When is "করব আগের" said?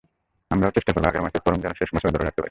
0.93-1.23